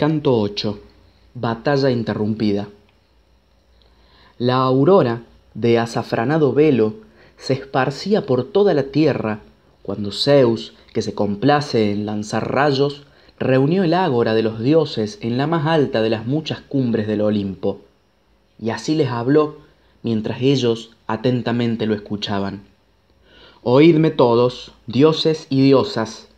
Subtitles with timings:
[0.00, 0.80] Canto 8.
[1.34, 2.70] Batalla interrumpida.
[4.38, 6.94] La aurora, de azafranado velo,
[7.36, 9.40] se esparcía por toda la tierra,
[9.82, 13.02] cuando Zeus, que se complace en lanzar rayos,
[13.38, 17.20] reunió el ágora de los dioses en la más alta de las muchas cumbres del
[17.20, 17.82] Olimpo.
[18.58, 19.58] Y así les habló,
[20.02, 22.62] mientras ellos atentamente lo escuchaban.
[23.62, 26.29] Oídme todos, dioses y diosas,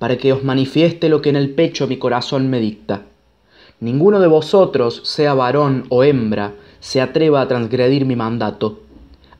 [0.00, 3.02] para que os manifieste lo que en el pecho mi corazón me dicta.
[3.80, 8.80] Ninguno de vosotros, sea varón o hembra, se atreva a transgredir mi mandato.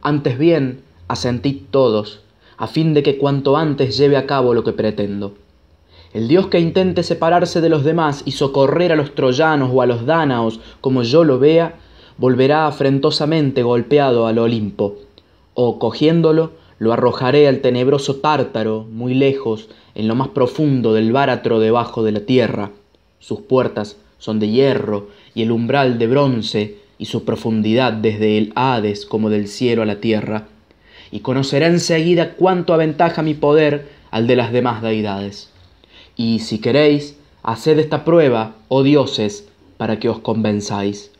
[0.02, 2.20] Antes bien, asentid todos,
[2.59, 5.33] a fin de que cuanto antes lleve a cabo lo que pretendo.
[6.12, 9.86] El dios que intente separarse de los demás y socorrer a los troyanos o a
[9.86, 11.77] los dánaos como yo lo vea,
[12.19, 14.97] volverá afrentosamente golpeado al Olimpo,
[15.55, 21.61] o cogiéndolo, lo arrojaré al tenebroso tártaro, muy lejos, en lo más profundo del báratro
[21.61, 22.70] debajo de la tierra.
[23.19, 28.53] Sus puertas son de hierro y el umbral de bronce y su profundidad desde el
[28.55, 30.48] Hades como del cielo a la tierra.
[31.11, 35.50] Y conocerá enseguida cuánto aventaja mi poder al de las demás deidades.
[36.17, 41.12] Y si queréis, haced esta prueba, oh dioses, para que os convenzáis.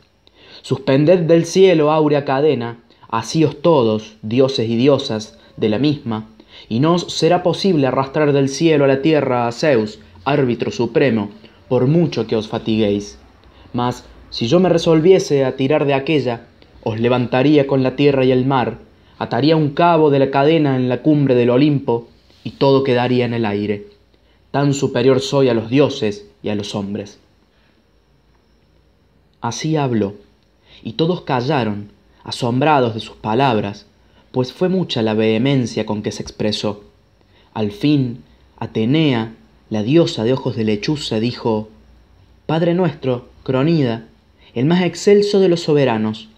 [0.63, 2.79] Suspended del cielo áurea cadena,
[3.11, 6.27] asíos todos, dioses y diosas, de la misma,
[6.69, 11.31] y no os será posible arrastrar del cielo a la tierra a Zeus, árbitro supremo,
[11.69, 13.19] por mucho que os fatiguéis.
[13.73, 16.47] Mas si yo me resolviese a tirar de aquella,
[16.83, 18.79] os levantaría con la tierra y el mar,
[19.19, 22.09] ataría un cabo de la cadena en la cumbre del Olimpo,
[22.43, 23.87] y todo quedaría en el aire.
[24.51, 27.21] Tan superior soy a los dioses y a los hombres.
[29.41, 30.15] Así habló,
[30.83, 31.91] y todos callaron,
[32.25, 33.87] asombrados de sus palabras,
[34.33, 36.85] pues fue mucha la vehemencia con que se expresó.
[37.53, 38.23] Al fin,
[38.59, 39.35] Atenea,
[39.71, 41.69] la diosa de ojos de lechuza, dijo,
[42.47, 44.07] Padre nuestro, Cronida,
[44.55, 46.29] el más excelso de los soberanos,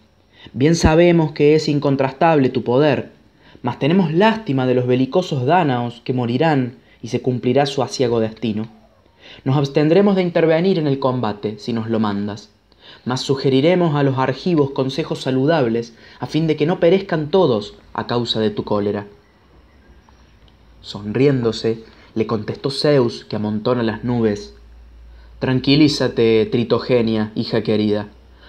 [0.52, 3.12] bien sabemos que es incontrastable tu poder,
[3.62, 8.68] mas tenemos lástima de los belicosos dánaos que morirán y se cumplirá su aciago destino.
[9.44, 12.50] Nos abstendremos de intervenir en el combate si nos lo mandas,
[13.04, 18.06] mas sugeriremos a los argivos consejos saludables a fin de que no perezcan todos a
[18.06, 19.06] causa de tu cólera.
[20.80, 24.54] Sonriéndose, le contestó Zeus, que amontona las nubes.
[25.38, 28.08] Tranquilízate, Tritogenia, hija querida.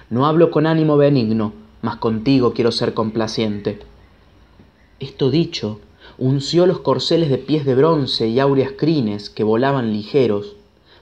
[0.09, 3.79] No hablo con ánimo benigno, mas contigo quiero ser complaciente.
[4.99, 5.79] Esto dicho,
[6.17, 10.55] unció los corceles de pies de bronce y áureas crines que volaban ligeros,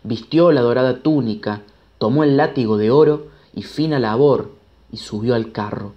[0.03, 1.61] vistió la dorada túnica,
[1.97, 4.51] tomó el látigo de oro y fina labor,
[4.91, 5.93] y subió al carro.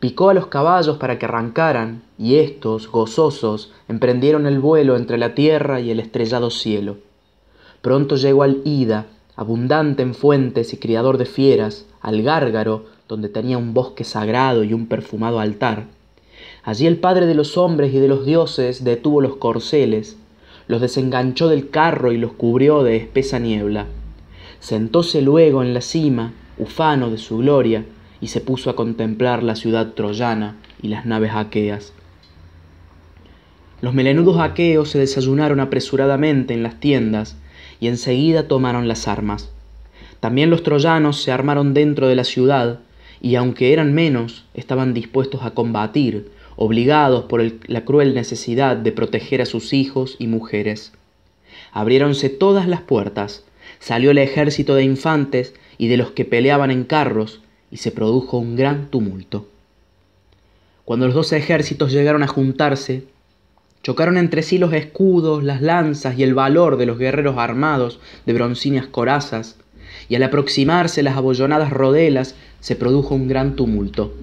[0.00, 5.34] Picó a los caballos para que arrancaran, y éstos, gozosos, emprendieron el vuelo entre la
[5.34, 6.96] tierra y el estrellado cielo.
[7.80, 9.06] Pronto llegó al Ida,
[9.36, 14.74] abundante en fuentes y criador de fieras, al Gárgaro, donde tenía un bosque sagrado y
[14.74, 15.86] un perfumado altar.
[16.62, 20.16] Allí el Padre de los hombres y de los dioses detuvo los corceles,
[20.66, 23.86] los desenganchó del carro y los cubrió de espesa niebla.
[24.60, 27.84] Sentóse luego en la cima, ufano de su gloria,
[28.20, 31.92] y se puso a contemplar la ciudad troyana y las naves aqueas.
[33.80, 37.36] Los melenudos aqueos se desayunaron apresuradamente en las tiendas
[37.78, 39.50] y enseguida tomaron las armas.
[40.18, 42.80] También los troyanos se armaron dentro de la ciudad
[43.20, 49.42] y aunque eran menos, estaban dispuestos a combatir, obligados por la cruel necesidad de proteger
[49.42, 50.92] a sus hijos y mujeres.
[51.72, 53.44] Abriéronse todas las puertas,
[53.80, 57.40] salió el ejército de infantes y de los que peleaban en carros,
[57.70, 59.46] y se produjo un gran tumulto.
[60.84, 63.04] Cuando los dos ejércitos llegaron a juntarse,
[63.82, 68.32] chocaron entre sí los escudos, las lanzas y el valor de los guerreros armados de
[68.32, 69.56] broncíneas corazas,
[70.08, 74.14] y al aproximarse las abollonadas rodelas se produjo un gran tumulto.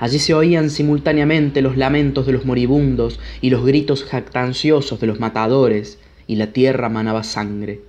[0.00, 5.20] Allí se oían simultáneamente los lamentos de los moribundos y los gritos jactanciosos de los
[5.20, 7.80] matadores, y la tierra manaba sangre.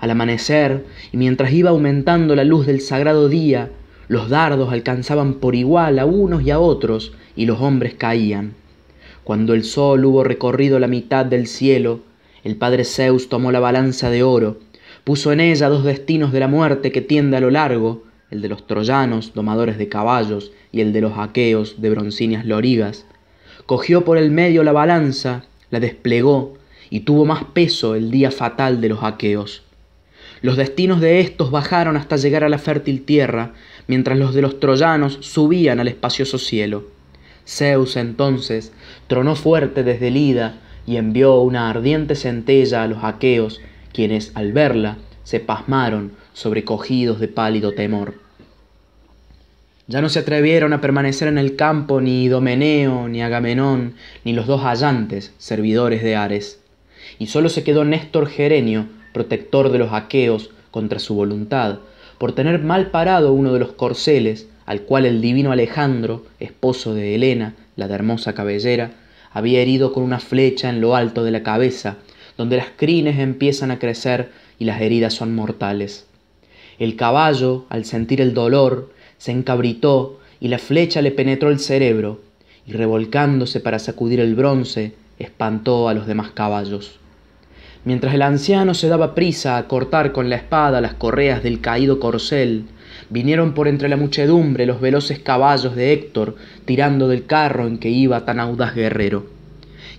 [0.00, 3.70] Al amanecer, y mientras iba aumentando la luz del sagrado día,
[4.06, 8.54] los dardos alcanzaban por igual a unos y a otros, y los hombres caían.
[9.24, 12.00] Cuando el sol hubo recorrido la mitad del cielo,
[12.44, 14.58] el padre Zeus tomó la balanza de oro,
[15.04, 18.48] puso en ella dos destinos de la muerte que tiende a lo largo, el de
[18.48, 23.04] los troyanos, domadores de caballos, y el de los aqueos, de broncíneas lorigas.
[23.66, 26.54] Cogió por el medio la balanza, la desplegó,
[26.88, 29.62] y tuvo más peso el día fatal de los aqueos.
[30.40, 33.54] Los destinos de éstos bajaron hasta llegar a la fértil tierra,
[33.86, 36.88] mientras los de los troyanos subían al espacioso cielo.
[37.46, 38.72] Zeus entonces
[39.06, 43.60] tronó fuerte desde el Ida y envió una ardiente centella a los aqueos,
[43.92, 48.14] quienes al verla se pasmaron, sobrecogidos de pálido temor.
[49.86, 53.94] Ya no se atrevieron a permanecer en el campo ni Idomeneo, ni Agamenón,
[54.24, 56.60] ni los dos hallantes, servidores de Ares.
[57.18, 58.86] Y solo se quedó Néstor Gerenio,
[59.18, 61.80] protector de los aqueos, contra su voluntad,
[62.18, 67.16] por tener mal parado uno de los corceles, al cual el divino Alejandro, esposo de
[67.16, 68.92] Helena, la de hermosa cabellera,
[69.32, 71.96] había herido con una flecha en lo alto de la cabeza,
[72.36, 76.06] donde las crines empiezan a crecer y las heridas son mortales.
[76.78, 82.20] El caballo, al sentir el dolor, se encabritó y la flecha le penetró el cerebro,
[82.64, 87.00] y revolcándose para sacudir el bronce, espantó a los demás caballos.
[87.88, 91.98] Mientras el anciano se daba prisa a cortar con la espada las correas del caído
[91.98, 92.66] corcel,
[93.08, 96.36] vinieron por entre la muchedumbre los veloces caballos de Héctor
[96.66, 99.24] tirando del carro en que iba tan audaz guerrero.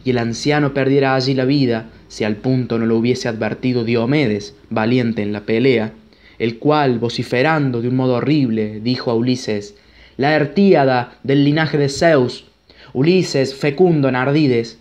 [0.04, 4.56] Y el anciano perdiera allí la vida si al punto no lo hubiese advertido Diomedes,
[4.70, 5.94] valiente en la pelea,
[6.38, 9.74] el cual, vociferando de un modo horrible, dijo a Ulises,
[10.16, 12.46] la Artíada del linaje de Zeus,
[12.94, 14.78] Ulises, fecundo en ardides,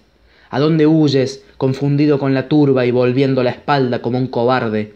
[0.50, 4.94] ¿a dónde huyes, confundido con la turba y volviendo la espalda como un cobarde?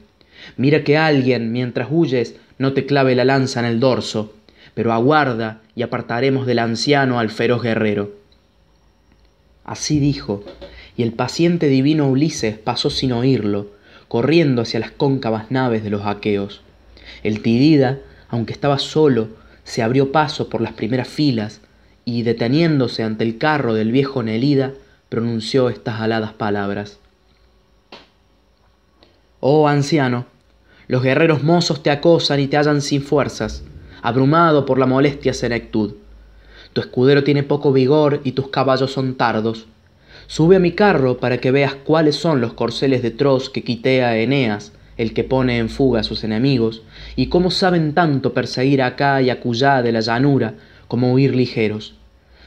[0.56, 4.32] Mira que alguien, mientras huyes, no te clave la lanza en el dorso,
[4.74, 8.12] pero aguarda y apartaremos del anciano al feroz guerrero.
[9.64, 10.44] Así dijo,
[10.96, 13.70] y el paciente divino Ulises pasó sin oírlo,
[14.08, 16.62] corriendo hacia las cóncavas naves de los aqueos.
[17.22, 17.98] El Tidida,
[18.28, 19.28] aunque estaba solo,
[19.64, 21.60] se abrió paso por las primeras filas
[22.04, 24.72] y, deteniéndose ante el carro del viejo Nelida,
[25.12, 26.98] pronunció estas aladas palabras.
[29.40, 30.24] Oh anciano,
[30.88, 33.62] los guerreros mozos te acosan y te hallan sin fuerzas,
[34.00, 35.96] abrumado por la molestia senectud.
[36.72, 39.66] Tu escudero tiene poco vigor y tus caballos son tardos.
[40.28, 44.04] Sube a mi carro para que veas cuáles son los corceles de Tros que quité
[44.04, 46.84] a Eneas, el que pone en fuga a sus enemigos,
[47.16, 50.54] y cómo saben tanto perseguir acá y acullá de la llanura,
[50.88, 51.96] como huir ligeros.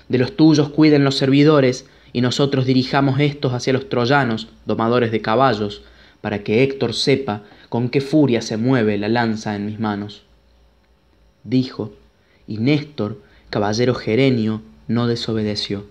[0.10, 1.86] De los tuyos cuiden los servidores,
[2.16, 5.84] y nosotros dirijamos estos hacia los troyanos, domadores de caballos,
[6.22, 10.24] para que Héctor sepa con qué furia se mueve la lanza en mis manos.
[11.44, 11.92] Dijo,
[12.48, 15.88] y Néstor, caballero gerenio, no desobedeció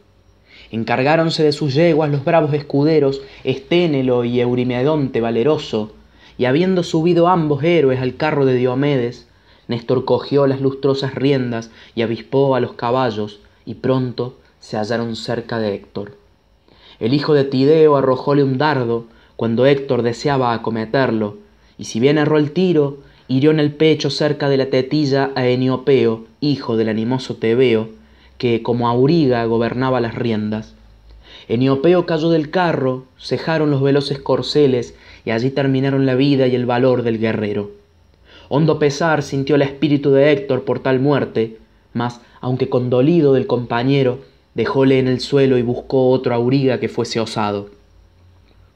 [0.71, 5.93] encargáronse de sus yeguas los bravos escuderos Esténelo y Eurimedonte valeroso,
[6.38, 9.29] y habiendo subido ambos héroes al carro de Diomedes,
[9.69, 15.59] Néstor cogió las lustrosas riendas y avispó a los caballos, y pronto se hallaron cerca
[15.59, 16.17] de Héctor.
[16.99, 19.05] El hijo de Tideo arrojóle un dardo
[19.37, 21.37] cuando Héctor deseaba acometerlo,
[21.77, 22.97] y si bien erró el tiro,
[23.29, 27.91] hirió en el pecho cerca de la tetilla a Eniopeo, hijo del animoso Tebeo,
[28.39, 30.75] que como auriga gobernaba las riendas.
[31.47, 34.95] Eniopeo cayó del carro, cejaron los veloces corceles
[35.27, 37.73] y allí terminaron la vida y el valor del guerrero.
[38.49, 41.59] Hondo pesar sintió el espíritu de Héctor por tal muerte,
[41.93, 44.21] mas, aunque condolido del compañero,
[44.55, 47.71] dejóle en el suelo y buscó otro auriga que fuese osado.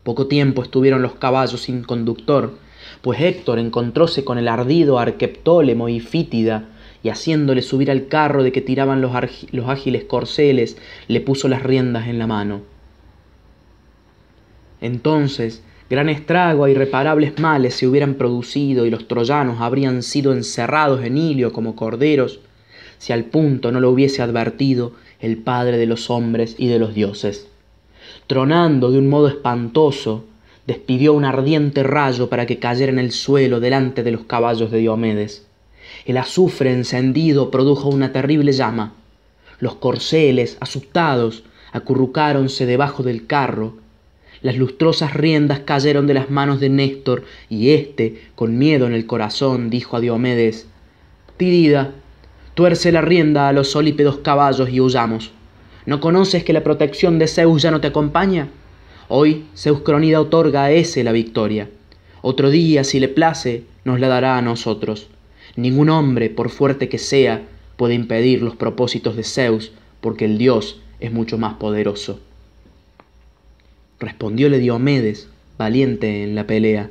[0.02, 2.54] Poco tiempo estuvieron los caballos sin conductor,
[3.02, 6.68] pues Héctor encontróse con el ardido Arqueptólemo y Fítida,
[7.02, 9.12] y haciéndole subir al carro de que tiraban los,
[9.52, 10.76] los ágiles corceles,
[11.06, 12.62] le puso las riendas en la mano.
[14.80, 21.04] Entonces, gran estrago e irreparables males se hubieran producido y los troyanos habrían sido encerrados
[21.04, 22.40] en Ilio como corderos,
[22.98, 26.94] si al punto no lo hubiese advertido el Padre de los hombres y de los
[26.94, 27.48] dioses.
[28.26, 30.24] Tronando de un modo espantoso,
[30.66, 34.78] despidió un ardiente rayo para que cayera en el suelo delante de los caballos de
[34.78, 35.46] Diomedes.
[36.04, 38.92] El azufre encendido produjo una terrible llama.
[39.60, 43.76] Los corceles, asustados, acurrucáronse debajo del carro.
[44.42, 49.06] Las lustrosas riendas cayeron de las manos de Néstor, y éste, con miedo en el
[49.06, 50.68] corazón, dijo a Diomedes,
[51.36, 51.92] Tidida,
[52.58, 55.30] tuerce la rienda a los solípedos caballos y huyamos.
[55.86, 58.48] ¿No conoces que la protección de Zeus ya no te acompaña?
[59.06, 61.70] Hoy Zeus Cronida otorga a ese la victoria.
[62.20, 65.06] Otro día, si le place, nos la dará a nosotros.
[65.54, 67.42] Ningún hombre, por fuerte que sea,
[67.76, 72.18] puede impedir los propósitos de Zeus, porque el dios es mucho más poderoso.
[74.00, 76.90] Respondióle Diomedes, valiente en la pelea.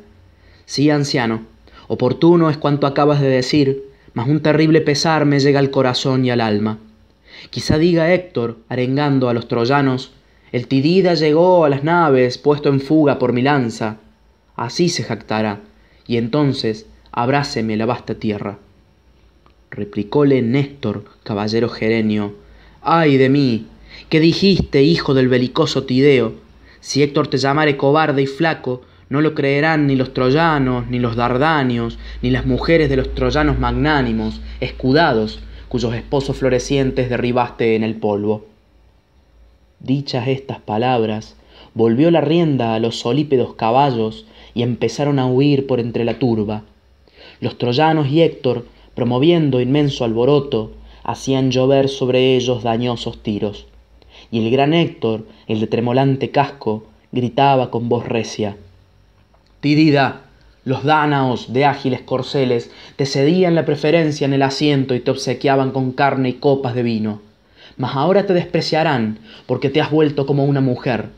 [0.66, 1.42] Sí, anciano,
[1.90, 3.87] oportuno es cuanto acabas de decir,
[4.18, 6.80] mas un terrible pesar me llega al corazón y al alma.
[7.52, 10.12] Quizá diga Héctor, arengando a los troyanos,
[10.52, 13.98] el Tidida llegó a las naves puesto en fuga por mi lanza.
[14.56, 15.60] Así se jactará,
[16.08, 18.58] y entonces abráceme la vasta tierra.
[19.70, 22.34] Replicóle Néstor, caballero gerenio,
[22.82, 23.68] ay de mí,
[24.10, 26.34] ¿qué dijiste, hijo del belicoso Tideo?
[26.80, 31.16] Si Héctor te llamare cobarde y flaco, No lo creerán ni los troyanos, ni los
[31.16, 37.96] dardanios, ni las mujeres de los troyanos magnánimos, escudados, cuyos esposos florecientes derribaste en el
[37.96, 38.46] polvo.
[39.80, 41.38] Dichas estas palabras,
[41.74, 46.64] volvió la rienda a los solípedos caballos y empezaron a huir por entre la turba.
[47.40, 50.72] Los troyanos y Héctor, promoviendo inmenso alboroto,
[51.04, 53.68] hacían llover sobre ellos dañosos tiros.
[54.32, 58.58] Y el gran Héctor, el de tremolante casco, gritaba con voz recia.
[60.64, 65.72] Los dánaos de ágiles corceles te cedían la preferencia en el asiento y te obsequiaban
[65.72, 67.22] con carne y copas de vino.
[67.78, 71.10] Mas ahora te despreciarán porque te has vuelto como una mujer.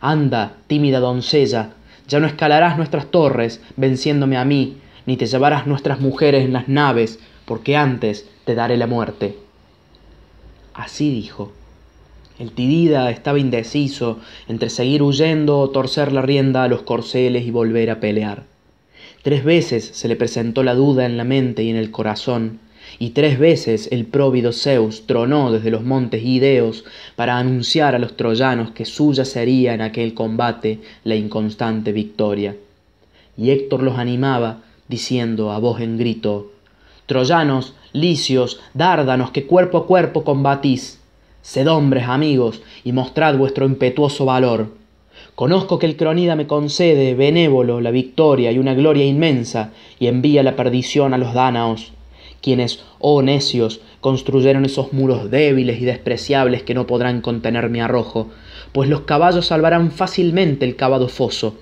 [0.00, 1.70] Anda, tímida doncella,
[2.08, 6.68] ya no escalarás nuestras torres venciéndome a mí, ni te llevarás nuestras mujeres en las
[6.68, 9.38] naves, porque antes te daré la muerte.
[10.74, 11.52] Así dijo.
[12.38, 17.50] El Tidida estaba indeciso entre seguir huyendo o torcer la rienda a los corceles y
[17.50, 18.44] volver a pelear.
[19.22, 22.58] Tres veces se le presentó la duda en la mente y en el corazón,
[22.98, 26.84] y tres veces el próvido Zeus tronó desde los montes Ideos
[27.16, 32.56] para anunciar a los troyanos que suya sería en aquel combate la inconstante victoria.
[33.36, 36.50] Y Héctor los animaba, diciendo a voz en grito,
[37.06, 41.01] Troyanos, licios, dárdanos, que cuerpo a cuerpo combatís,
[41.42, 44.68] Sed hombres, amigos, y mostrad vuestro impetuoso valor.
[45.34, 50.42] Conozco que el cronida me concede, benévolo, la victoria y una gloria inmensa, y envía
[50.42, 51.92] la perdición a los dánaos,
[52.40, 58.30] quienes, oh necios, construyeron esos muros débiles y despreciables que no podrán contener mi arrojo,
[58.72, 61.56] pues los caballos salvarán fácilmente el cavado foso.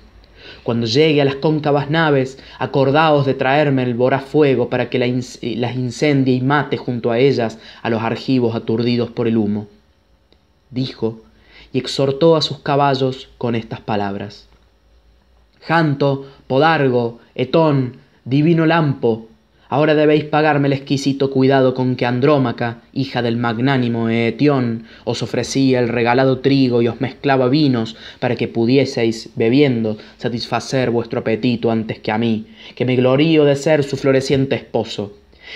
[0.63, 5.77] Cuando llegue a las cóncavas naves, acordaos de traerme el voraz fuego para que las
[5.77, 9.67] incendie y mate junto a ellas a los argivos aturdidos por el humo.
[10.71, 11.21] Dijo,
[11.73, 14.49] y exhortó a sus caballos con estas palabras.
[15.63, 19.30] Janto, Podargo, Etón, divino Lampo,
[19.71, 25.79] Ahora debéis pagarme el exquisito cuidado con que Andrómaca, hija del magnánimo Eetión, os ofrecía
[25.79, 32.01] el regalado trigo y os mezclaba vinos para que pudieseis, bebiendo, satisfacer vuestro apetito antes
[32.01, 35.13] que a mí, que me glorío de ser su floreciente esposo.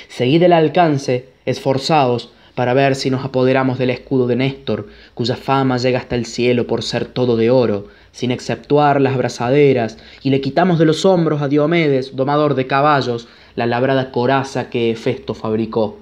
[0.07, 5.77] Seguid el alcance, esforzaos, para ver si nos apoderamos del escudo de Néstor, cuya fama
[5.77, 10.41] llega hasta el cielo por ser todo de oro, sin exceptuar las abrazaderas, y le
[10.41, 15.97] quitamos de los hombros a Diomedes, domador de caballos, la labrada coraza que Festo fabricó.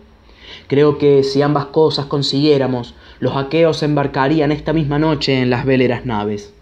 [0.66, 6.06] Creo que si ambas cosas consiguiéramos, los aqueos embarcarían esta misma noche en las veleras
[6.06, 6.52] naves.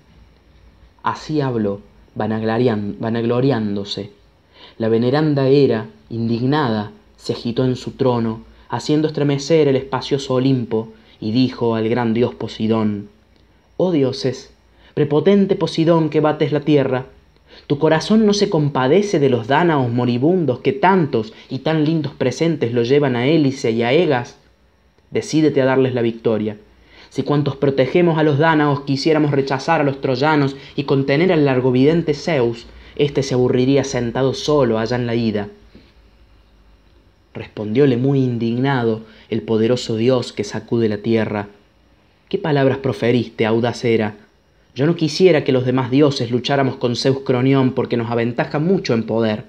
[1.02, 1.80] Así habló,
[2.14, 4.10] vanagloriándose.
[4.78, 10.88] La veneranda era, indignada, se agitó en su trono, haciendo estremecer el espacioso Olimpo,
[11.20, 13.08] y dijo al gran dios Posidón,
[13.76, 14.52] Oh dioses,
[14.94, 17.06] prepotente Posidón que bates la tierra,
[17.70, 22.72] ¿Tu corazón no se compadece de los dánaos moribundos que tantos y tan lindos presentes
[22.72, 24.38] lo llevan a Hélice y a Egas?
[25.12, 26.56] Decídete a darles la victoria.
[27.10, 32.14] Si cuantos protegemos a los dánaos quisiéramos rechazar a los troyanos y contener al largovidente
[32.14, 35.46] Zeus, éste se aburriría sentado solo allá en la ida.
[37.34, 41.46] Respondióle muy indignado el poderoso Dios que sacude la tierra.
[42.28, 44.16] ¿Qué palabras proferiste, audacera?
[44.74, 48.94] Yo no quisiera que los demás dioses lucháramos con Zeus Cronión porque nos aventaja mucho
[48.94, 49.44] en poder.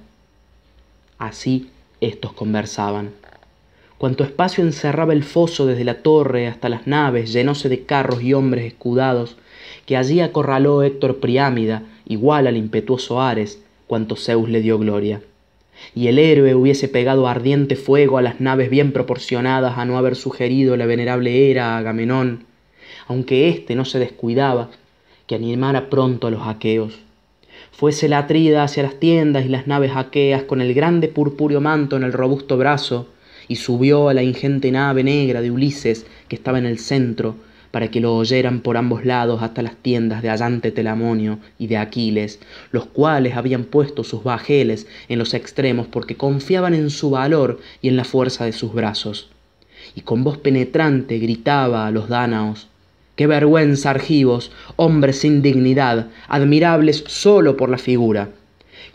[1.19, 3.11] Así estos conversaban.
[3.99, 8.33] Cuanto espacio encerraba el foso desde la torre hasta las naves, llenóse de carros y
[8.33, 9.37] hombres escudados,
[9.85, 15.21] que allí acorraló Héctor Priámida, igual al impetuoso Ares, cuanto Zeus le dio gloria.
[15.93, 20.15] Y el héroe hubiese pegado ardiente fuego a las naves bien proporcionadas a no haber
[20.15, 22.45] sugerido la venerable era a Agamenón,
[23.07, 24.71] aunque éste no se descuidaba
[25.31, 26.99] que animara pronto a los aqueos.
[27.71, 31.95] Fuese la atrida hacia las tiendas y las naves aqueas con el grande purpúreo manto
[31.95, 33.07] en el robusto brazo,
[33.47, 37.35] y subió a la ingente nave negra de Ulises que estaba en el centro,
[37.71, 41.77] para que lo oyeran por ambos lados hasta las tiendas de Allante Telamonio y de
[41.77, 42.41] Aquiles,
[42.73, 47.87] los cuales habían puesto sus bajeles en los extremos porque confiaban en su valor y
[47.87, 49.29] en la fuerza de sus brazos.
[49.95, 52.67] Y con voz penetrante gritaba a los dánaos,
[53.21, 58.29] Qué vergüenza, argivos, hombres sin dignidad, admirables sólo por la figura.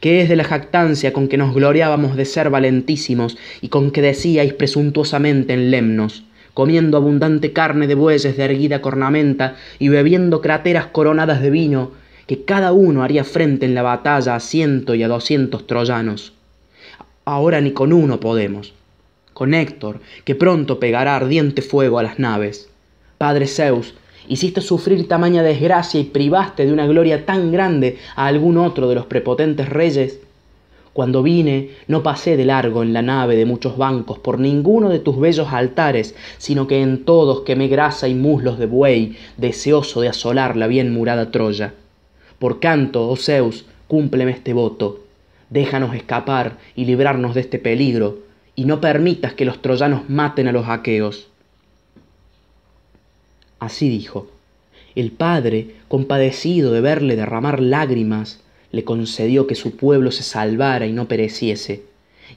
[0.00, 4.02] ¿Qué es de la jactancia con que nos gloriábamos de ser valentísimos y con que
[4.02, 10.86] decíais presuntuosamente en Lemnos, comiendo abundante carne de bueyes de erguida cornamenta y bebiendo crateras
[10.86, 11.92] coronadas de vino,
[12.26, 16.32] que cada uno haría frente en la batalla a ciento y a doscientos troyanos?
[17.24, 18.74] Ahora ni con uno podemos.
[19.34, 22.68] Con Héctor, que pronto pegará ardiente fuego a las naves.
[23.18, 23.94] Padre Zeus,
[24.28, 28.94] Hiciste sufrir tamaña desgracia y privaste de una gloria tan grande a algún otro de
[28.94, 30.20] los prepotentes reyes.
[30.92, 34.98] Cuando vine, no pasé de largo en la nave de muchos bancos por ninguno de
[34.98, 40.08] tus bellos altares, sino que en todos quemé grasa y muslos de buey, deseoso de
[40.08, 41.74] asolar la bien murada Troya.
[42.38, 45.00] Por canto, oh Zeus, cúmpleme este voto.
[45.50, 48.20] Déjanos escapar y librarnos de este peligro,
[48.54, 51.28] y no permitas que los troyanos maten a los aqueos.
[53.58, 54.28] Así dijo.
[54.94, 58.40] El padre, compadecido de verle derramar lágrimas,
[58.72, 61.82] le concedió que su pueblo se salvara y no pereciese,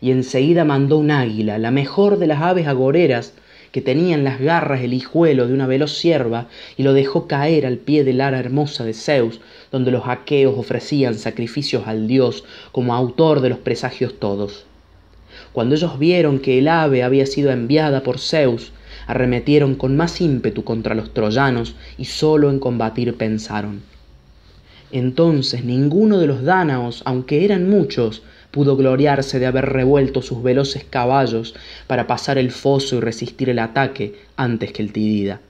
[0.01, 3.33] y enseguida mandó un águila, la mejor de las aves agoreras,
[3.71, 6.47] que tenía en las garras el hijuelo de una veloz cierva,
[6.77, 11.15] y lo dejó caer al pie del ara hermosa de Zeus, donde los aqueos ofrecían
[11.15, 14.65] sacrificios al dios como autor de los presagios todos.
[15.53, 18.71] Cuando ellos vieron que el ave había sido enviada por Zeus,
[19.09, 23.81] arremetieron con más ímpetu contra los troyanos y sólo en combatir pensaron.
[24.91, 30.85] Entonces ninguno de los dánaos, aunque eran muchos, pudo gloriarse de haber revuelto sus veloces
[30.87, 31.55] caballos
[31.87, 35.41] para pasar el foso y resistir el ataque antes que el Tidida.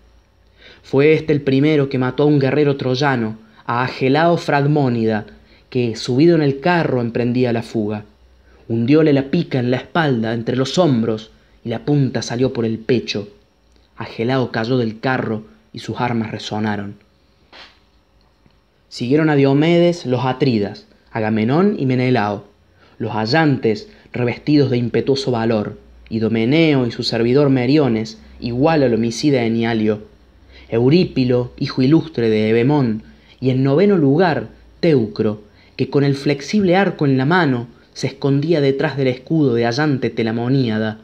[0.82, 5.26] Fue este el primero que mató a un guerrero troyano, a Agelao Fragmónida,
[5.70, 8.06] que, subido en el carro, emprendía la fuga.
[8.70, 11.32] Hundióle la pica en la espalda, entre los hombros,
[11.66, 13.28] y la punta salió por el pecho,
[14.00, 16.96] Agelao cayó del carro y sus armas resonaron.
[18.88, 22.46] Siguieron a Diomedes los atridas, Agamenón y Menelao,
[22.98, 25.78] los allantes revestidos de impetuoso valor,
[26.10, 30.08] y Domeneo y su servidor Meriones, igual al homicida de Nialio,
[30.70, 33.04] Eurípilo, hijo ilustre de Ebemón,
[33.42, 34.48] y en noveno lugar
[34.80, 35.44] Teucro,
[35.76, 40.10] que con el flexible arco en la mano se escondía detrás del escudo de Allante
[40.10, 41.00] Telamoníada.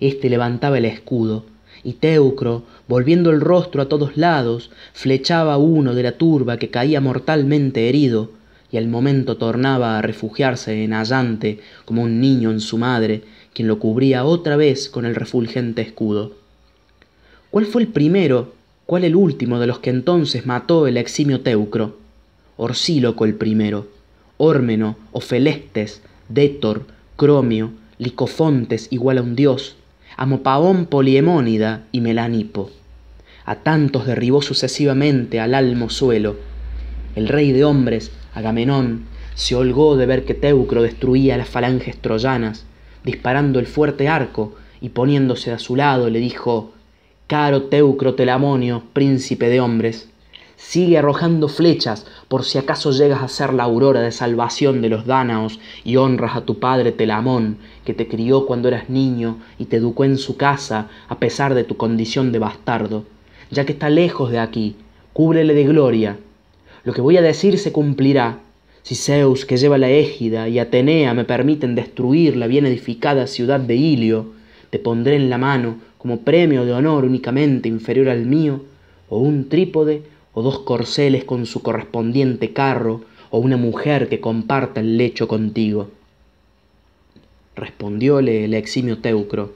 [0.00, 1.46] Este levantaba el escudo,
[1.82, 6.70] y Teucro, volviendo el rostro a todos lados, flechaba a uno de la turba que
[6.70, 8.30] caía mortalmente herido,
[8.72, 13.66] y al momento tornaba a refugiarse en Allante como un niño en su madre, quien
[13.66, 16.34] lo cubría otra vez con el refulgente escudo.
[17.50, 18.54] ¿Cuál fue el primero,
[18.86, 21.98] cuál el último de los que entonces mató el eximio Teucro?
[22.56, 23.88] Orsíloco el primero,
[24.36, 29.76] Órmeno, Ofelestes, Détor, Cromio, Licofontes igual a un dios,
[30.22, 32.70] Amopaón Poliemónida y Melanipo.
[33.46, 36.36] A tantos derribó sucesivamente al almo suelo.
[37.16, 42.66] El rey de hombres, Agamenón, se holgó de ver que Teucro destruía las falanges troyanas,
[43.02, 46.74] disparando el fuerte arco y poniéndose a su lado le dijo,
[47.26, 50.10] Caro Teucro Telamonio, príncipe de hombres,
[50.62, 55.06] Sigue arrojando flechas por si acaso llegas a ser la aurora de salvación de los
[55.06, 59.78] dánaos y honras a tu padre Telamón, que te crió cuando eras niño y te
[59.78, 63.04] educó en su casa a pesar de tu condición de bastardo.
[63.50, 64.76] Ya que está lejos de aquí,
[65.14, 66.18] cúbrele de gloria.
[66.84, 68.40] Lo que voy a decir se cumplirá.
[68.82, 73.60] Si Zeus, que lleva la égida, y Atenea me permiten destruir la bien edificada ciudad
[73.60, 74.34] de Ilio,
[74.68, 78.60] te pondré en la mano, como premio de honor únicamente inferior al mío,
[79.08, 84.80] o un trípode o dos corceles con su correspondiente carro, o una mujer que comparta
[84.80, 85.88] el lecho contigo.
[87.54, 89.54] Respondióle el eximio Teucro,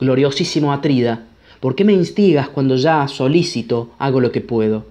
[0.00, 1.26] Gloriosísimo Atrida,
[1.60, 4.84] ¿por qué me instigas cuando ya, solícito, hago lo que puedo?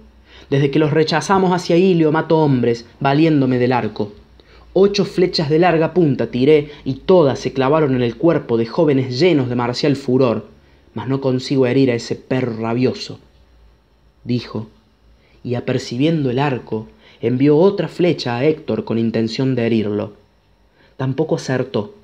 [0.50, 4.12] Desde que los rechazamos hacia Ilio mato hombres, valiéndome del arco.
[4.72, 9.20] Ocho flechas de larga punta tiré y todas se clavaron en el cuerpo de jóvenes
[9.20, 10.48] llenos de marcial furor,
[10.94, 13.20] mas no consigo herir a ese perro rabioso.
[14.24, 14.68] Dijo,
[15.44, 16.88] y apercibiendo el arco,
[17.20, 20.14] envió otra flecha a Héctor con intención de herirlo.
[20.96, 21.94] Tampoco acertó,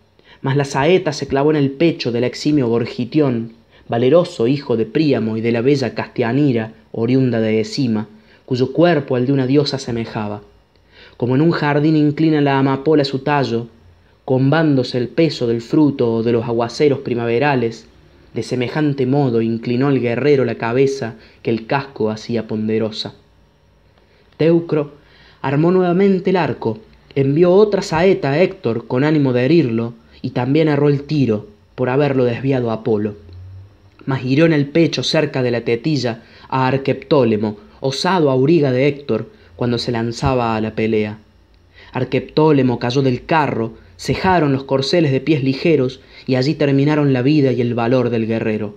[0.43, 3.55] mas la saeta se clavó en el pecho del eximio Gorgitión,
[3.89, 8.09] valeroso hijo de Príamo y de la bella Castianira, oriunda de Esima,
[8.47, 10.43] cuyo cuerpo al de una diosa semejaba.
[11.17, 13.67] Como en un jardín inclina la amapola su tallo,
[14.25, 17.87] combándose el peso del fruto o de los aguaceros primaverales,
[18.35, 23.15] de semejante modo inclinó el guerrero la cabeza que el casco hacía ponderosa.
[24.41, 24.93] Teucro
[25.43, 26.79] armó nuevamente el arco,
[27.15, 31.91] envió otra saeta a Héctor con ánimo de herirlo, y también erró el tiro por
[31.91, 33.17] haberlo desviado Apolo.
[34.07, 39.29] Mas hirió en el pecho cerca de la tetilla a Arqueptólemo, osado auriga de Héctor,
[39.57, 41.19] cuando se lanzaba a la pelea.
[41.93, 47.53] Arqueptólemo cayó del carro, cejaron los corceles de pies ligeros, y allí terminaron la vida
[47.53, 48.75] y el valor del guerrero.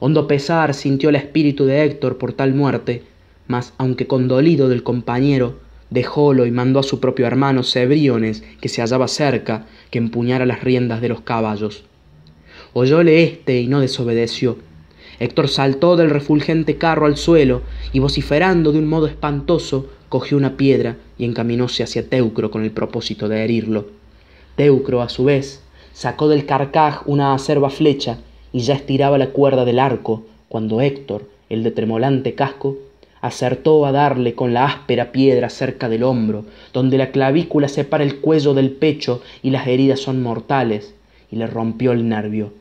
[0.00, 3.04] Hondo pesar sintió el espíritu de Héctor por tal muerte,
[3.50, 5.58] mas aunque condolido del compañero,
[5.90, 10.62] dejólo y mandó a su propio hermano Cebriones, que se hallaba cerca, que empuñara las
[10.62, 11.82] riendas de los caballos.
[12.74, 14.58] Oyóle éste y no desobedeció.
[15.18, 20.56] Héctor saltó del refulgente carro al suelo y vociferando de un modo espantoso, cogió una
[20.56, 23.88] piedra y encaminóse hacia Teucro con el propósito de herirlo.
[24.54, 25.60] Teucro, a su vez,
[25.92, 28.20] sacó del carcaj una acerba flecha
[28.52, 32.78] y ya estiraba la cuerda del arco cuando Héctor, el de tremolante casco,
[33.20, 38.20] acertó a darle con la áspera piedra cerca del hombro, donde la clavícula separa el
[38.20, 40.94] cuello del pecho y las heridas son mortales,
[41.30, 42.52] y le rompió el nervio.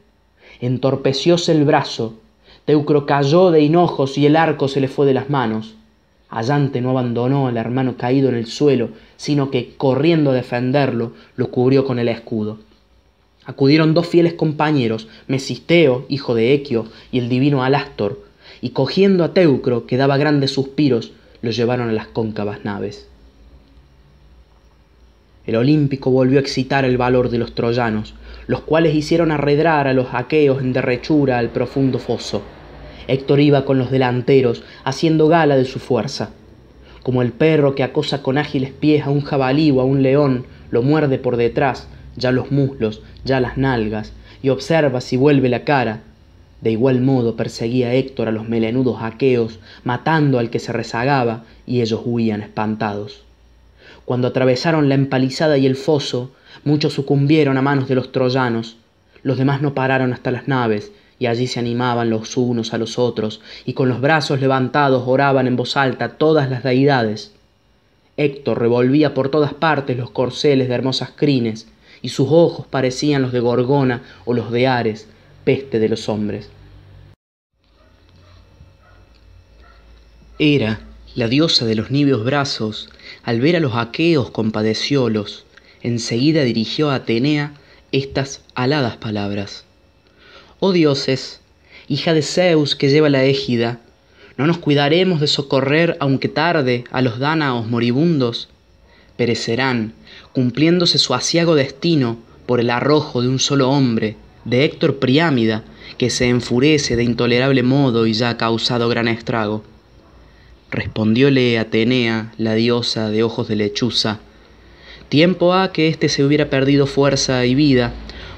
[0.62, 2.16] Entorpecióse el brazo,
[2.66, 5.74] Teucro cayó de hinojos y el arco se le fue de las manos.
[6.30, 11.50] Allante no abandonó al hermano caído en el suelo, sino que, corriendo a defenderlo, lo
[11.50, 12.60] cubrió con el escudo.
[13.46, 18.20] Acudieron dos fieles compañeros, Mesisteo, hijo de Equio, y el divino Alastor,
[18.62, 23.08] y cogiendo a Teucro, que daba grandes suspiros, lo llevaron a las cóncavas naves.
[25.46, 28.14] El olímpico volvió a excitar el valor de los troyanos,
[28.48, 32.44] los cuales hicieron arredrar a los aqueos en derrechura al profundo foso.
[33.08, 36.30] Héctor iba con los delanteros, haciendo gala de su fuerza.
[37.02, 40.46] Como el perro que acosa con ágiles pies a un jabalí o a un león,
[40.70, 45.64] lo muerde por detrás, ya los muslos, ya las nalgas, y observa si vuelve la
[45.64, 46.04] cara.
[46.62, 51.82] De igual modo perseguía Héctor a los melenudos aqueos, matando al que se rezagaba, y
[51.82, 53.24] ellos huían espantados.
[54.06, 56.32] Cuando atravesaron la empalizada y el foso,
[56.64, 58.78] muchos sucumbieron a manos de los troyanos,
[59.24, 62.98] los demás no pararon hasta las naves, y allí se animaban los unos a los
[62.98, 67.34] otros, y con los brazos levantados oraban en voz alta todas las deidades.
[68.18, 71.68] Héctor revolvía por todas partes los corceles de hermosas crines,
[72.02, 75.08] y sus ojos parecían los de Gorgona o los de Ares,
[75.50, 76.48] de los hombres.
[80.38, 80.82] Era
[81.16, 82.90] la diosa de los niveos brazos,
[83.24, 85.46] al ver a los aqueos compadeciólos,
[85.82, 87.54] enseguida dirigió a Atenea
[87.92, 89.66] estas aladas palabras.
[90.60, 91.42] Oh dioses,
[91.88, 93.80] hija de Zeus que lleva la égida,
[94.38, 98.50] ¿no nos cuidaremos de socorrer, aunque tarde, a los dánaos moribundos?
[99.18, 99.94] Perecerán,
[100.32, 104.16] cumpliéndose su asiago destino por el arrojo de un solo hombre,
[104.50, 105.64] de Héctor Priámida,
[105.98, 109.64] que se enfurece de intolerable modo y ya ha causado gran estrago.
[110.72, 114.20] Respondióle Atenea, la diosa de ojos de lechuza,
[115.10, 117.94] tiempo ha que éste se hubiera perdido fuerza y vida,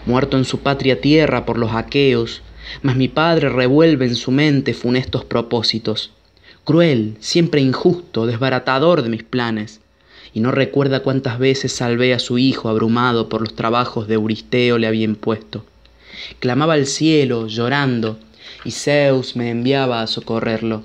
[0.06, 2.42] muerto en su patria tierra por los aqueos,
[2.82, 6.12] mas mi padre revuelve en su mente funestos propósitos,
[6.64, 9.82] cruel, siempre injusto, desbaratador de mis planes,
[10.34, 14.78] y no recuerda cuántas veces salvé a su hijo abrumado por los trabajos de Euristeo
[14.78, 15.66] le había impuesto.
[16.40, 18.20] Clamaba al cielo, llorando,
[18.66, 20.84] y Zeus me enviaba a socorrerlo.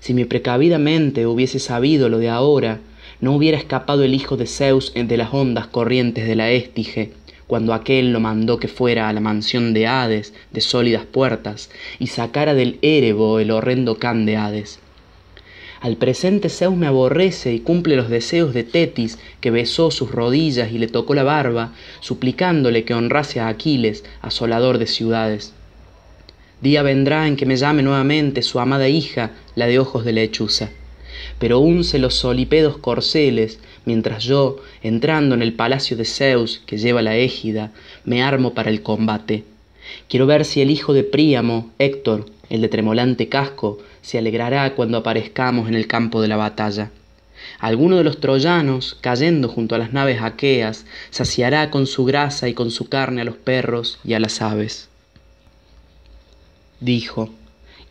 [0.00, 2.80] Si mi precavidamente hubiese sabido lo de ahora,
[3.20, 7.12] no hubiera escapado el hijo de Zeus de las hondas corrientes de la Estige,
[7.46, 12.06] cuando aquel lo mandó que fuera a la mansión de Hades de sólidas puertas y
[12.06, 14.78] sacara del Érebo el horrendo can de Hades.
[15.80, 20.72] Al presente Zeus me aborrece y cumple los deseos de Tetis, que besó sus rodillas
[20.72, 25.54] y le tocó la barba, suplicándole que honrase a Aquiles, asolador de ciudades.
[26.60, 30.68] Día vendrá en que me llame nuevamente su amada hija, la de ojos de lechuza.
[31.38, 37.00] Pero unce los solipedos corceles, mientras yo, entrando en el palacio de Zeus, que lleva
[37.00, 37.72] la égida,
[38.04, 39.44] me armo para el combate.
[40.10, 44.98] Quiero ver si el hijo de Príamo, Héctor, el de tremolante casco, se alegrará cuando
[44.98, 46.90] aparezcamos en el campo de la batalla.
[47.58, 52.54] Alguno de los troyanos, cayendo junto a las naves aqueas, saciará con su grasa y
[52.54, 54.90] con su carne a los perros y a las aves.
[56.80, 57.30] Dijo,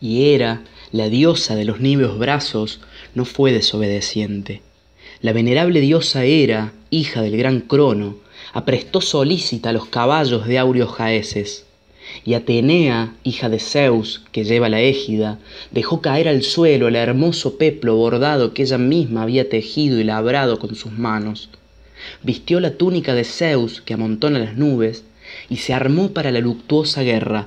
[0.00, 2.80] y Hera, la diosa de los níveos brazos,
[3.14, 4.62] no fue desobedeciente
[5.22, 8.16] la venerable diosa Hera, hija del gran Crono,
[8.54, 11.66] aprestó solícita los caballos de áureos jaeces.
[12.24, 15.38] Y Atenea, hija de Zeus, que lleva la égida,
[15.70, 20.58] dejó caer al suelo el hermoso peplo bordado que ella misma había tejido y labrado
[20.58, 21.48] con sus manos.
[22.22, 25.04] Vistió la túnica de Zeus que amontona las nubes
[25.48, 27.46] y se armó para la luctuosa guerra.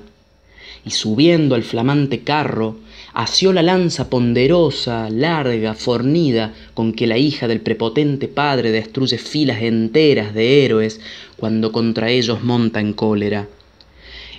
[0.85, 2.77] Y subiendo al flamante carro,
[3.13, 9.61] asió la lanza ponderosa, larga, fornida, con que la hija del prepotente padre destruye filas
[9.61, 10.99] enteras de héroes
[11.37, 13.47] cuando contra ellos monta en cólera.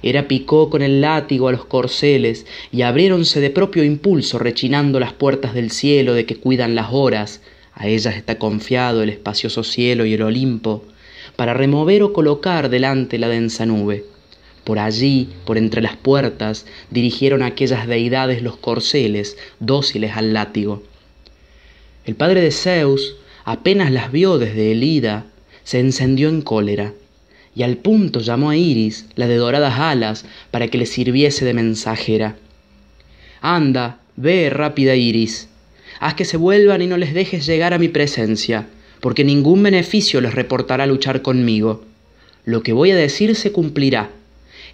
[0.07, 5.15] Era picó con el látigo a los corceles y abriéronse de propio impulso rechinando las
[5.15, 7.41] puertas del cielo de que cuidan las horas,
[7.73, 10.85] a ellas está confiado el espacioso cielo y el Olimpo,
[11.37, 14.05] para remover o colocar delante la densa nube.
[14.65, 20.83] Por allí, por entre las puertas, dirigieron aquellas deidades los corceles, dóciles al látigo.
[22.05, 25.25] El padre de Zeus, apenas las vio desde el Ida,
[25.63, 26.93] se encendió en cólera,
[27.55, 31.55] y al punto llamó a Iris, la de doradas alas, para que le sirviese de
[31.55, 32.37] mensajera.
[33.41, 35.49] Anda, ve, rápida Iris,
[36.01, 38.67] haz que se vuelvan y no les dejes llegar a mi presencia,
[39.01, 41.85] porque ningún beneficio les reportará luchar conmigo.
[42.45, 44.11] Lo que voy a decir se cumplirá.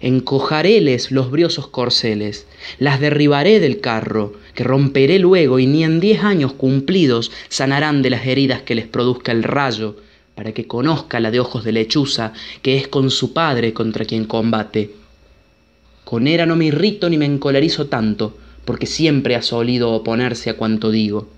[0.01, 2.47] Encojaréles los briosos corceles,
[2.79, 8.09] las derribaré del carro, que romperé luego y ni en diez años cumplidos sanarán de
[8.09, 9.97] las heridas que les produzca el rayo,
[10.41, 14.25] para que conozca la de ojos de lechuza, que es con su padre contra quien
[14.25, 14.89] combate.
[16.03, 20.57] Con Hera no me irrito ni me encolerizo tanto, porque siempre ha solido oponerse a
[20.57, 21.29] cuanto digo.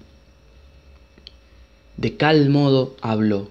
[1.98, 3.50] De tal modo habló.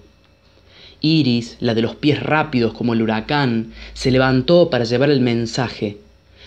[1.01, 5.99] Iris, la de los pies rápidos como el huracán, se levantó para llevar el mensaje.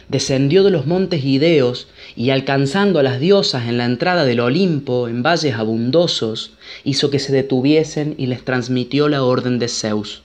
[0.09, 5.09] Descendió de los montes ideos y alcanzando a las diosas en la entrada del Olimpo,
[5.09, 6.53] en valles abundosos,
[6.85, 10.23] hizo que se detuviesen y les transmitió la orden de Zeus.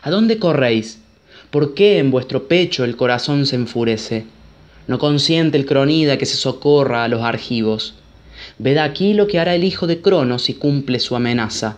[0.00, 0.98] ¿A dónde corréis?
[1.50, 4.24] ¿Por qué en vuestro pecho el corazón se enfurece?
[4.86, 7.94] No consiente el cronida que se socorra a los argivos.
[8.58, 11.76] Ved aquí lo que hará el hijo de Cronos si cumple su amenaza.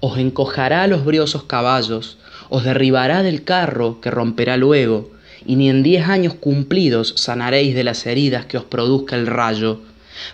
[0.00, 2.16] Os encojará los briosos caballos,
[2.48, 5.10] os derribará del carro que romperá luego,
[5.46, 9.80] y ni en diez años cumplidos sanaréis de las heridas que os produzca el rayo,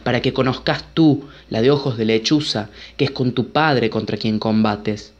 [0.03, 4.16] para que conozcas tú la de ojos de lechuza, que es con tu padre contra
[4.16, 5.12] quien combates.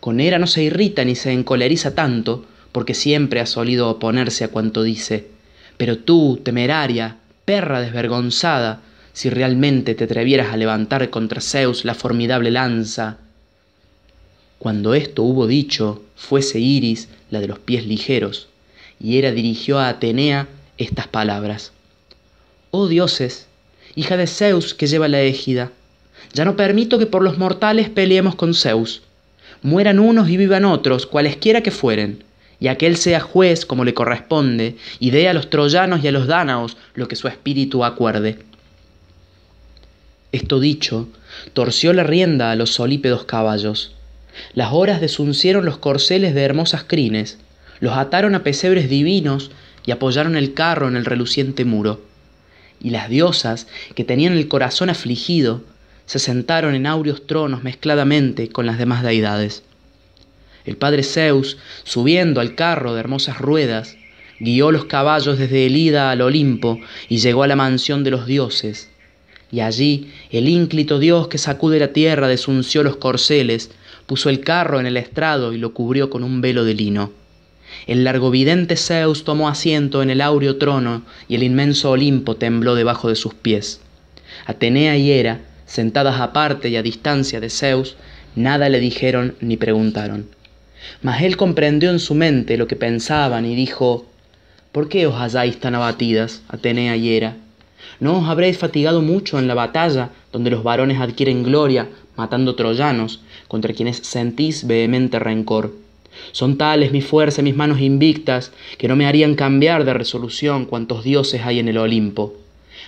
[0.00, 4.48] Con Hera no se irrita ni se encoleriza tanto, porque siempre ha solido oponerse a
[4.48, 5.28] cuanto dice.
[5.76, 12.50] Pero tú, temeraria, perra desvergonzada, si realmente te atrevieras a levantar contra Zeus la formidable
[12.50, 13.16] lanza.
[14.58, 18.48] Cuando esto hubo dicho, fuese Iris la de los pies ligeros,
[19.00, 21.72] y Hera dirigió a Atenea estas palabras.
[22.70, 23.46] Oh dioses,
[23.94, 25.70] hija de Zeus que lleva la égida,
[26.32, 29.02] ya no permito que por los mortales peleemos con Zeus.
[29.62, 32.24] Mueran unos y vivan otros, cualesquiera que fueren,
[32.60, 36.26] y aquel sea juez como le corresponde, y dé a los troyanos y a los
[36.26, 38.38] dánaos lo que su espíritu acuerde.
[40.32, 41.08] Esto dicho,
[41.52, 43.94] torció la rienda a los solípedos caballos.
[44.52, 47.38] Las horas desuncieron los corceles de hermosas crines,
[47.80, 49.50] los ataron a pesebres divinos
[49.84, 52.00] y apoyaron el carro en el reluciente muro.
[52.80, 55.62] Y las diosas, que tenían el corazón afligido,
[56.06, 59.62] se sentaron en áureos tronos mezcladamente con las demás deidades.
[60.64, 63.96] El padre Zeus, subiendo al carro de hermosas ruedas,
[64.40, 68.26] guió los caballos desde el Ida al Olimpo y llegó a la mansión de los
[68.26, 68.90] dioses.
[69.50, 73.70] Y allí el ínclito dios que sacude la tierra desunció los corceles,
[74.06, 77.12] puso el carro en el estrado y lo cubrió con un velo de lino.
[77.86, 83.08] El largovidente Zeus tomó asiento en el áureo trono y el inmenso Olimpo tembló debajo
[83.08, 83.80] de sus pies.
[84.46, 87.96] Atenea y Hera, sentadas aparte y a distancia de Zeus,
[88.34, 90.28] nada le dijeron ni preguntaron.
[91.02, 94.06] Mas él comprendió en su mente lo que pensaban y dijo,
[94.72, 97.36] ¿Por qué os halláis tan abatidas, Atenea y Hera?
[97.98, 103.22] ¿No os habréis fatigado mucho en la batalla, donde los varones adquieren gloria, matando troyanos,
[103.48, 105.85] contra quienes sentís vehemente rencor?
[106.32, 110.66] Son tales mi fuerza y mis manos invictas, que no me harían cambiar de resolución
[110.66, 112.34] cuantos dioses hay en el Olimpo.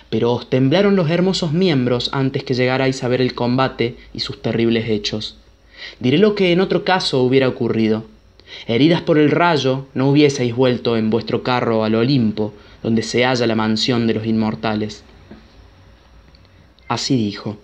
[0.09, 4.41] Pero os temblaron los hermosos miembros antes que llegarais a ver el combate y sus
[4.41, 5.37] terribles hechos.
[5.99, 8.05] Diré lo que en otro caso hubiera ocurrido.
[8.67, 13.45] Heridas por el rayo, no hubieseis vuelto en vuestro carro al Olimpo, donde se halla
[13.47, 15.03] la mansión de los inmortales.
[16.87, 17.57] Así dijo.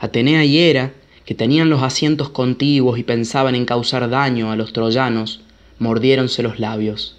[0.00, 0.92] Atenea y Hera,
[1.30, 5.38] que tenían los asientos contiguos y pensaban en causar daño a los troyanos,
[5.78, 7.18] mordiéronse los labios.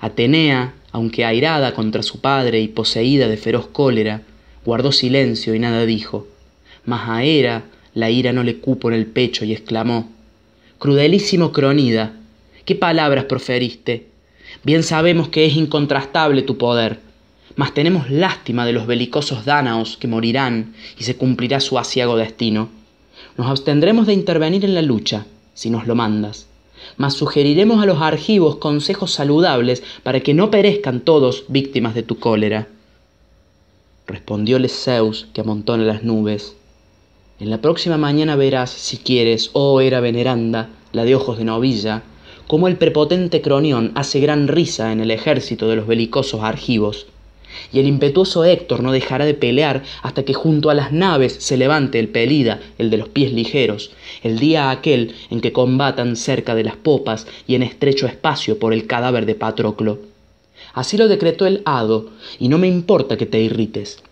[0.00, 4.22] Atenea, aunque airada contra su padre y poseída de feroz cólera,
[4.64, 6.26] guardó silencio y nada dijo.
[6.86, 10.08] Mas a Hera la ira no le cupo en el pecho y exclamó,
[10.78, 12.14] Crudelísimo Cronida,
[12.64, 14.06] ¿qué palabras proferiste?
[14.62, 17.00] Bien sabemos que es incontrastable tu poder,
[17.56, 22.80] mas tenemos lástima de los belicosos dánaos que morirán y se cumplirá su asiago destino.
[23.36, 26.46] Nos abstendremos de intervenir en la lucha, si nos lo mandas,
[26.96, 32.18] mas sugeriremos a los argivos consejos saludables para que no perezcan todos víctimas de tu
[32.18, 32.68] cólera.
[34.06, 36.56] Respondióle Zeus, que amontona las nubes.
[37.40, 42.02] En la próxima mañana verás, si quieres, oh era veneranda, la de ojos de novilla,
[42.46, 47.06] cómo el prepotente Cronión hace gran risa en el ejército de los belicosos argivos,
[47.72, 51.56] y el impetuoso Héctor no dejará de pelear hasta que junto a las naves se
[51.56, 56.54] levante el Pelida, el de los pies ligeros, el día aquel en que combatan cerca
[56.54, 59.98] de las popas y en estrecho espacio por el cadáver de Patroclo.
[60.74, 64.02] Así lo decretó el hado, y no me importa que te irrites.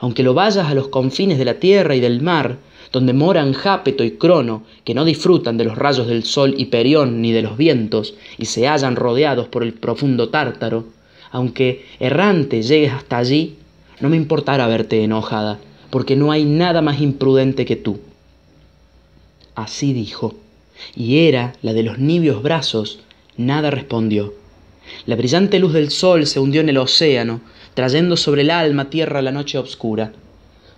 [0.00, 2.58] Aunque lo vayas a los confines de la tierra y del mar,
[2.92, 7.22] donde moran Jápeto y Crono, que no disfrutan de los rayos del sol y Perión
[7.22, 10.84] ni de los vientos, y se hallan rodeados por el profundo Tártaro,
[11.34, 13.56] aunque errante llegues hasta allí,
[14.00, 15.58] No me importará verte enojada,
[15.90, 18.00] porque no hay nada más imprudente que tú.
[19.54, 20.34] Así dijo,
[20.94, 23.00] y era la de los nibios brazos,
[23.36, 24.34] nada respondió.
[25.06, 27.40] La brillante luz del sol se hundió en el océano,
[27.74, 30.12] trayendo sobre el alma tierra la noche obscura.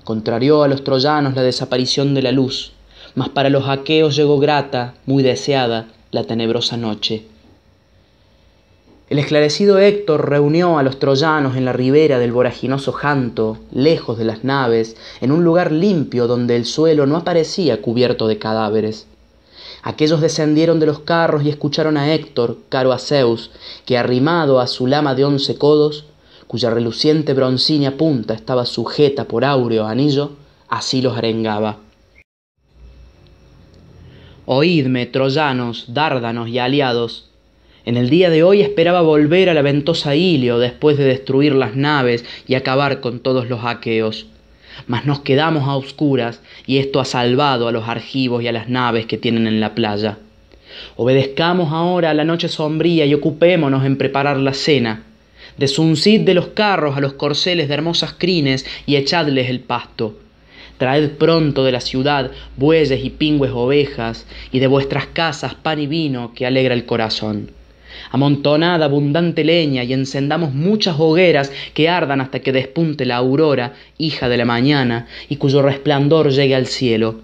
[0.04, 2.72] Contrarió a los troyanos la desaparición de la luz,
[3.14, 7.24] mas para los aqueos llegó grata, muy deseada, la tenebrosa noche.
[9.08, 14.24] El esclarecido Héctor reunió a los troyanos en la ribera del voraginoso Janto, lejos de
[14.24, 19.06] las naves, en un lugar limpio donde el suelo no aparecía cubierto de cadáveres.
[19.84, 23.52] Aquellos descendieron de los carros y escucharon a Héctor, caro a Zeus,
[23.84, 26.06] que arrimado a su lama de once codos,
[26.48, 30.32] cuya reluciente broncínea punta estaba sujeta por áureo anillo,
[30.68, 31.78] así los arengaba.
[34.46, 37.25] Oídme, troyanos, dárdanos y aliados,
[37.87, 41.77] en el día de hoy esperaba volver a la ventosa Ilio después de destruir las
[41.77, 44.27] naves y acabar con todos los aqueos.
[44.88, 48.68] Mas nos quedamos a oscuras y esto ha salvado a los argivos y a las
[48.68, 50.18] naves que tienen en la playa.
[50.96, 55.05] Obedezcamos ahora a la noche sombría y ocupémonos en preparar la cena.
[55.57, 60.18] Desuncid de los carros a los corceles de hermosas crines y echadles el pasto.
[60.79, 65.87] Traed pronto de la ciudad bueyes y pingües ovejas, y de vuestras casas pan y
[65.87, 67.53] vino que alegra el corazón.
[68.11, 74.28] Amontonad abundante leña y encendamos muchas hogueras que ardan hasta que despunte la aurora, hija
[74.28, 77.20] de la mañana, y cuyo resplandor llegue al cielo.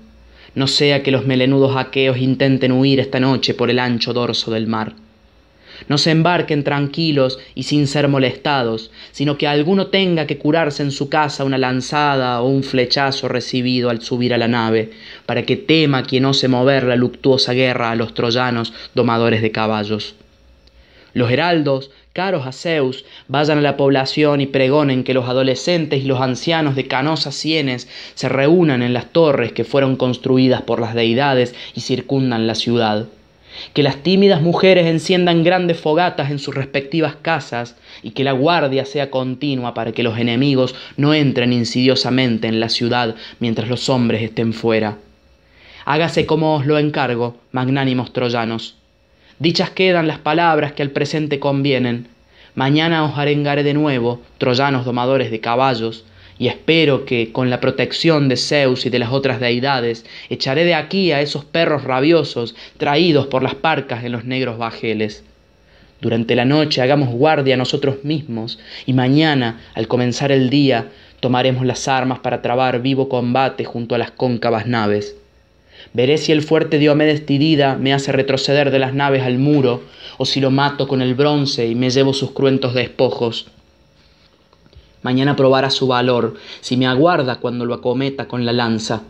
[0.54, 4.66] No sea que los melenudos aqueos intenten huir esta noche por el ancho dorso del
[4.66, 4.94] mar.
[5.88, 10.90] No se embarquen tranquilos y sin ser molestados, sino que alguno tenga que curarse en
[10.90, 14.92] su casa una lanzada o un flechazo recibido al subir a la nave,
[15.26, 20.14] para que tema quien ose mover la luctuosa guerra a los troyanos domadores de caballos.
[21.14, 26.06] Los heraldos, caros a Zeus, vayan a la población y pregonen que los adolescentes y
[26.06, 30.94] los ancianos de canosas sienes se reúnan en las torres que fueron construidas por las
[30.94, 33.06] deidades y circundan la ciudad.
[33.74, 38.86] Que las tímidas mujeres enciendan grandes fogatas en sus respectivas casas y que la guardia
[38.86, 44.22] sea continua para que los enemigos no entren insidiosamente en la ciudad mientras los hombres
[44.22, 44.96] estén fuera.
[45.84, 48.76] Hágase como os lo encargo, magnánimos troyanos.
[49.42, 52.06] Dichas quedan las palabras que al presente convienen.
[52.54, 56.04] Mañana os arengaré de nuevo, troyanos domadores de caballos,
[56.38, 60.76] y espero que, con la protección de Zeus y de las otras deidades, echaré de
[60.76, 65.24] aquí a esos perros rabiosos traídos por las parcas en los negros bajeles.
[66.00, 70.86] Durante la noche hagamos guardia nosotros mismos, y mañana, al comenzar el día,
[71.18, 75.16] tomaremos las armas para trabar vivo combate junto a las cóncavas naves.
[75.92, 79.82] Veré si el fuerte Diomedes Tidida me hace retroceder de las naves al muro,
[80.18, 83.46] o si lo mato con el bronce y me llevo sus cruentos despojos.
[85.02, 89.02] Mañana probará su valor, si me aguarda cuando lo acometa con la lanza.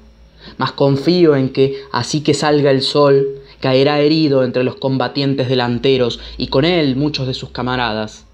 [0.56, 3.26] Mas confío en que, así que salga el sol,
[3.60, 8.26] caerá herido entre los combatientes delanteros y con él muchos de sus camaradas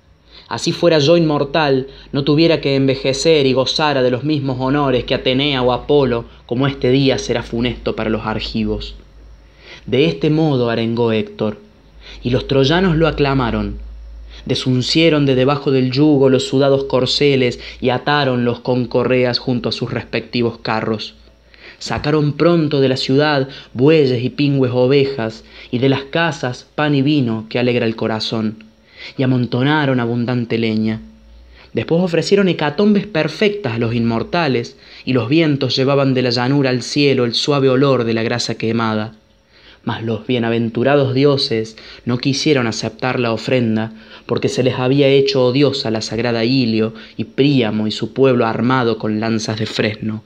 [0.49, 5.15] así fuera yo inmortal, no tuviera que envejecer y gozara de los mismos honores que
[5.15, 8.97] Atenea o Apolo, como este día será funesto para los argivos.
[9.87, 11.59] De este modo arengó Héctor,
[12.23, 13.79] y los troyanos lo aclamaron.
[14.47, 19.93] Desuncieron de debajo del yugo los sudados corceles y atáronlos con correas junto a sus
[19.93, 21.15] respectivos carros.
[21.79, 27.03] Sacaron pronto de la ciudad bueyes y pingües ovejas, y de las casas pan y
[27.03, 28.68] vino que alegra el corazón
[29.16, 31.01] y amontonaron abundante leña.
[31.73, 36.83] Después ofrecieron hecatombes perfectas a los inmortales, y los vientos llevaban de la llanura al
[36.83, 39.14] cielo el suave olor de la grasa quemada.
[39.85, 43.92] Mas los bienaventurados dioses no quisieron aceptar la ofrenda,
[44.27, 48.99] porque se les había hecho odiosa la sagrada Ilio y Príamo y su pueblo armado
[48.99, 50.23] con lanzas de fresno.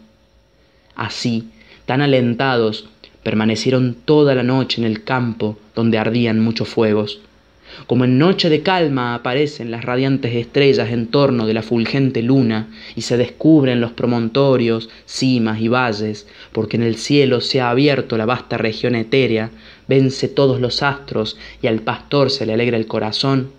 [0.94, 1.48] Así,
[1.86, 2.88] tan alentados,
[3.22, 7.20] permanecieron toda la noche en el campo donde ardían muchos fuegos
[7.86, 12.68] como en noche de calma aparecen las radiantes estrellas en torno de la fulgente luna
[12.96, 18.16] y se descubren los promontorios, cimas y valles, porque en el cielo se ha abierto
[18.16, 19.50] la vasta región etérea,
[19.88, 23.50] vence todos los astros y al pastor se le alegra el corazón.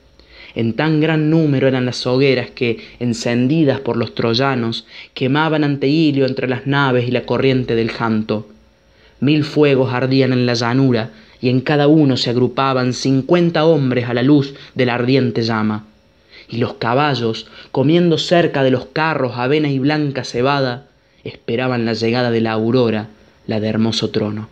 [0.56, 6.28] En tan gran número eran las hogueras que, encendidas por los troyanos, quemaban ante Ilio
[6.28, 8.48] entre las naves y la corriente del Janto.
[9.20, 11.12] Mil fuegos ardían en la llanura,
[11.44, 15.84] y en cada uno se agrupaban cincuenta hombres a la luz de la ardiente llama.
[16.48, 20.88] Y los caballos, comiendo cerca de los carros avena y blanca cebada,
[21.26, 23.10] esperaban la llegada de la aurora,
[23.46, 24.48] la de hermoso trono.